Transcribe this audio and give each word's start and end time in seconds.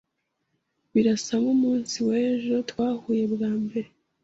Birasa 0.93 1.33
nkumunsi 1.41 1.97
wejo 2.07 2.55
twahuye 2.69 3.23
bwa 3.33 3.51
mbere. 3.63 3.89